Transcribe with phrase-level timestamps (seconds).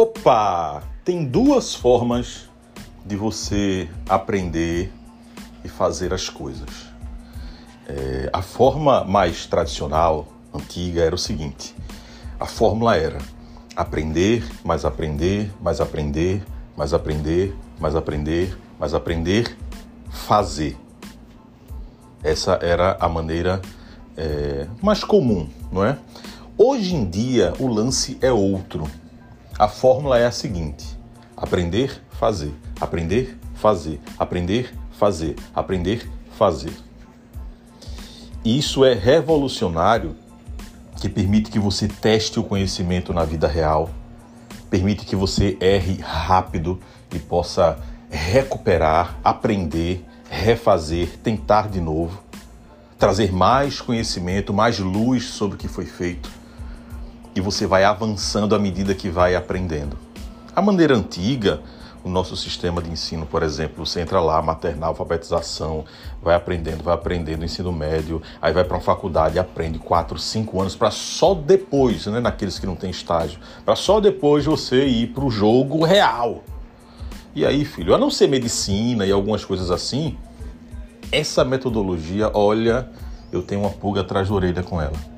[0.00, 0.80] Opa!
[1.04, 2.48] Tem duas formas
[3.04, 4.92] de você aprender
[5.64, 6.68] e fazer as coisas.
[7.84, 11.74] É, a forma mais tradicional, antiga, era o seguinte:
[12.38, 13.18] a fórmula era
[13.74, 16.44] aprender, mais aprender, mais aprender,
[16.76, 19.58] mais aprender, mais aprender, mais aprender,
[20.10, 20.76] fazer.
[22.22, 23.60] Essa era a maneira
[24.16, 25.98] é, mais comum, não é?
[26.56, 28.88] Hoje em dia o lance é outro.
[29.58, 30.86] A fórmula é a seguinte:
[31.36, 36.08] aprender, fazer, aprender, fazer, aprender, fazer, aprender,
[36.38, 36.72] fazer.
[38.44, 40.14] Isso é revolucionário
[41.00, 43.90] que permite que você teste o conhecimento na vida real,
[44.70, 46.78] permite que você erre rápido
[47.12, 52.22] e possa recuperar, aprender, refazer, tentar de novo,
[52.96, 56.38] trazer mais conhecimento, mais luz sobre o que foi feito
[57.38, 59.96] e você vai avançando à medida que vai aprendendo.
[60.56, 61.60] A maneira antiga,
[62.02, 65.84] o nosso sistema de ensino, por exemplo, você entra lá, maternal, alfabetização,
[66.20, 70.74] vai aprendendo, vai aprendendo, ensino médio, aí vai para uma faculdade, aprende quatro, cinco anos,
[70.74, 75.24] para só depois, né, naqueles que não têm estágio, para só depois você ir para
[75.24, 76.42] o jogo real.
[77.36, 80.18] E aí, filho, a não ser medicina e algumas coisas assim,
[81.12, 82.90] essa metodologia, olha,
[83.30, 85.17] eu tenho uma pulga atrás da orelha com ela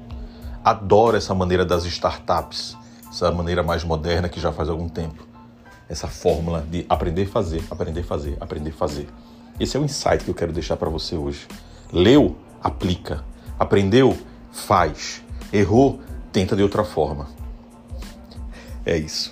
[0.65, 2.77] adoro essa maneira das startups,
[3.09, 5.27] essa maneira mais moderna que já faz algum tempo.
[5.89, 9.09] Essa fórmula de aprender fazer, aprender fazer, aprender fazer.
[9.59, 11.49] Esse é o insight que eu quero deixar para você hoje.
[11.93, 13.25] Leu, aplica.
[13.59, 14.17] Aprendeu,
[14.53, 15.23] faz.
[15.53, 16.01] Errou,
[16.33, 17.27] tenta de outra forma.
[18.87, 19.31] É isso.